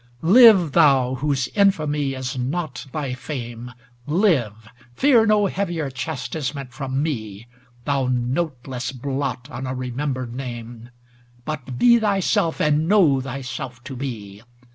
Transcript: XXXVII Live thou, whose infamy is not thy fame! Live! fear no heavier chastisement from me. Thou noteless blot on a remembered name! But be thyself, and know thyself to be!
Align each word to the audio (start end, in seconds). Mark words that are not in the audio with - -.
XXXVII 0.23 0.31
Live 0.37 0.71
thou, 0.71 1.13
whose 1.13 1.47
infamy 1.49 2.13
is 2.15 2.35
not 2.35 2.87
thy 2.91 3.13
fame! 3.13 3.71
Live! 4.07 4.67
fear 4.95 5.27
no 5.27 5.45
heavier 5.45 5.91
chastisement 5.91 6.73
from 6.73 7.03
me. 7.03 7.45
Thou 7.85 8.07
noteless 8.07 8.91
blot 8.93 9.47
on 9.51 9.67
a 9.67 9.75
remembered 9.75 10.33
name! 10.33 10.89
But 11.45 11.77
be 11.77 11.99
thyself, 11.99 12.59
and 12.59 12.87
know 12.87 13.21
thyself 13.21 13.83
to 13.83 13.95
be! 13.95 14.41